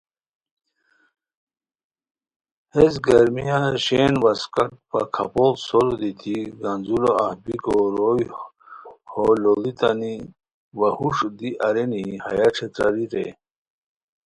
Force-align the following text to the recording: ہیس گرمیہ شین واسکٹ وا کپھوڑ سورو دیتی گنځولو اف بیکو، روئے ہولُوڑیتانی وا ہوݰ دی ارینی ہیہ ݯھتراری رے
ہیس 2.73 2.93
گرمیہ 3.05 3.59
شین 3.85 4.13
واسکٹ 4.23 4.71
وا 4.91 5.01
کپھوڑ 5.15 5.53
سورو 5.65 5.93
دیتی 6.01 6.35
گنځولو 6.61 7.11
اف 7.25 7.33
بیکو، 7.43 7.77
روئے 7.95 8.25
ہولُوڑیتانی 9.11 10.13
وا 10.77 10.89
ہوݰ 10.97 11.17
دی 11.39 11.49
ارینی 11.67 12.03
ہیہ 12.25 12.47
ݯھتراری 12.55 13.05
رے 13.13 13.27